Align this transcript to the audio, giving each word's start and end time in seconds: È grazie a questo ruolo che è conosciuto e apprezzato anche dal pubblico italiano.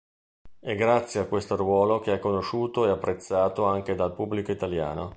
È 0.59 0.75
grazie 0.75 1.19
a 1.19 1.27
questo 1.27 1.55
ruolo 1.55 1.99
che 1.99 2.13
è 2.13 2.17
conosciuto 2.17 2.87
e 2.87 2.89
apprezzato 2.89 3.65
anche 3.65 3.93
dal 3.93 4.15
pubblico 4.15 4.51
italiano. 4.51 5.09